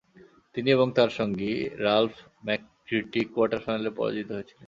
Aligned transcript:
তিনি 0.55 0.69
এবং 0.71 0.87
তার 0.97 1.09
সঙ্গী 1.19 1.51
রাল্ফ 1.79 2.15
ম্যাককিট্রিক 2.45 3.27
কোয়ার্টার 3.33 3.63
ফাইনালে 3.65 3.91
পরাজিত 3.97 4.27
হয়েছিলেন। 4.31 4.59